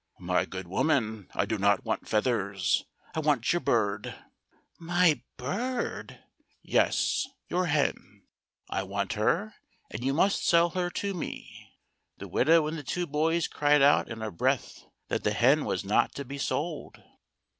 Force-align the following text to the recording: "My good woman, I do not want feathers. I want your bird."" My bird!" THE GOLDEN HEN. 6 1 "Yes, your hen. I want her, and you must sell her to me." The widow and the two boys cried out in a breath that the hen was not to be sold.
"My 0.19 0.45
good 0.45 0.67
woman, 0.67 1.29
I 1.35 1.45
do 1.45 1.59
not 1.59 1.85
want 1.85 2.07
feathers. 2.09 2.85
I 3.13 3.19
want 3.19 3.53
your 3.53 3.59
bird."" 3.59 4.15
My 4.79 5.21
bird!" 5.37 6.07
THE 6.07 6.15
GOLDEN 6.15 6.17
HEN. 6.17 6.63
6 6.63 6.63
1 6.63 6.63
"Yes, 6.63 7.27
your 7.49 7.65
hen. 7.67 8.23
I 8.67 8.81
want 8.81 9.13
her, 9.13 9.53
and 9.91 10.03
you 10.03 10.15
must 10.15 10.43
sell 10.43 10.71
her 10.71 10.89
to 10.89 11.13
me." 11.13 11.75
The 12.17 12.27
widow 12.27 12.65
and 12.65 12.79
the 12.79 12.83
two 12.83 13.05
boys 13.05 13.47
cried 13.47 13.83
out 13.83 14.09
in 14.09 14.23
a 14.23 14.31
breath 14.31 14.85
that 15.09 15.23
the 15.23 15.33
hen 15.33 15.65
was 15.65 15.85
not 15.85 16.15
to 16.15 16.25
be 16.25 16.39
sold. 16.39 17.03